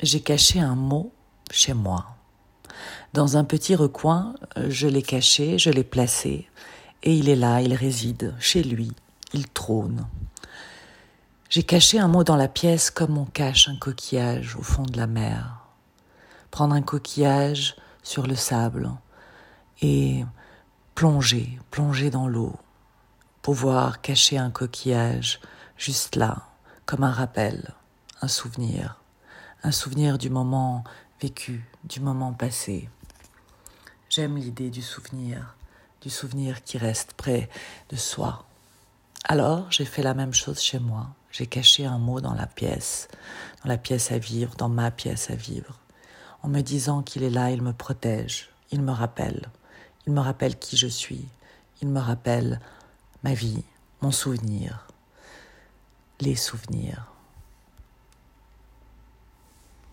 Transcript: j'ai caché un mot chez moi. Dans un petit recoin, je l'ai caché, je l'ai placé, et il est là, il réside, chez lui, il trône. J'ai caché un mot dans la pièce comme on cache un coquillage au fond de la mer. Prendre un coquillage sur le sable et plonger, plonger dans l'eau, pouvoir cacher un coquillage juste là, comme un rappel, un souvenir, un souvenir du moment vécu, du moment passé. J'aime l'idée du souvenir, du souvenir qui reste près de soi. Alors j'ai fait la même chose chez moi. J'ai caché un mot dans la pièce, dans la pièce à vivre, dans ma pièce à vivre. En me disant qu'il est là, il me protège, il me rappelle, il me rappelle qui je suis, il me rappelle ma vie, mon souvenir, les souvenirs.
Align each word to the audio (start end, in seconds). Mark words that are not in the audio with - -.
j'ai 0.00 0.20
caché 0.20 0.60
un 0.60 0.74
mot 0.74 1.12
chez 1.50 1.74
moi. 1.74 2.06
Dans 3.12 3.36
un 3.36 3.44
petit 3.44 3.74
recoin, 3.74 4.34
je 4.68 4.86
l'ai 4.86 5.02
caché, 5.02 5.58
je 5.58 5.70
l'ai 5.70 5.84
placé, 5.84 6.48
et 7.02 7.14
il 7.14 7.28
est 7.28 7.36
là, 7.36 7.60
il 7.60 7.74
réside, 7.74 8.34
chez 8.38 8.62
lui, 8.62 8.92
il 9.32 9.48
trône. 9.48 10.06
J'ai 11.48 11.62
caché 11.62 11.98
un 11.98 12.08
mot 12.08 12.24
dans 12.24 12.36
la 12.36 12.48
pièce 12.48 12.90
comme 12.90 13.16
on 13.16 13.24
cache 13.24 13.68
un 13.68 13.76
coquillage 13.76 14.56
au 14.56 14.62
fond 14.62 14.82
de 14.82 14.96
la 14.96 15.06
mer. 15.06 15.64
Prendre 16.50 16.74
un 16.74 16.82
coquillage 16.82 17.76
sur 18.02 18.26
le 18.26 18.36
sable 18.36 18.90
et 19.80 20.24
plonger, 20.94 21.58
plonger 21.70 22.10
dans 22.10 22.28
l'eau, 22.28 22.54
pouvoir 23.40 24.02
cacher 24.02 24.36
un 24.36 24.50
coquillage 24.50 25.40
juste 25.76 26.16
là, 26.16 26.48
comme 26.84 27.04
un 27.04 27.12
rappel, 27.12 27.74
un 28.20 28.28
souvenir, 28.28 29.00
un 29.62 29.72
souvenir 29.72 30.18
du 30.18 30.30
moment 30.30 30.84
vécu, 31.20 31.64
du 31.84 32.00
moment 32.00 32.32
passé. 32.32 32.88
J'aime 34.08 34.36
l'idée 34.36 34.70
du 34.70 34.82
souvenir, 34.82 35.56
du 36.00 36.10
souvenir 36.10 36.62
qui 36.62 36.78
reste 36.78 37.14
près 37.14 37.48
de 37.90 37.96
soi. 37.96 38.44
Alors 39.24 39.70
j'ai 39.70 39.84
fait 39.84 40.02
la 40.02 40.14
même 40.14 40.32
chose 40.32 40.60
chez 40.60 40.78
moi. 40.78 41.08
J'ai 41.32 41.46
caché 41.46 41.84
un 41.84 41.98
mot 41.98 42.20
dans 42.20 42.34
la 42.34 42.46
pièce, 42.46 43.08
dans 43.62 43.68
la 43.68 43.76
pièce 43.78 44.12
à 44.12 44.18
vivre, 44.18 44.54
dans 44.56 44.68
ma 44.68 44.90
pièce 44.90 45.30
à 45.30 45.34
vivre. 45.34 45.78
En 46.42 46.48
me 46.48 46.60
disant 46.60 47.02
qu'il 47.02 47.24
est 47.24 47.30
là, 47.30 47.50
il 47.50 47.60
me 47.60 47.72
protège, 47.72 48.50
il 48.70 48.80
me 48.80 48.92
rappelle, 48.92 49.48
il 50.06 50.12
me 50.12 50.20
rappelle 50.20 50.56
qui 50.58 50.76
je 50.76 50.86
suis, 50.86 51.26
il 51.82 51.88
me 51.88 52.00
rappelle 52.00 52.60
ma 53.24 53.34
vie, 53.34 53.64
mon 54.00 54.12
souvenir, 54.12 54.86
les 56.20 56.36
souvenirs. 56.36 57.12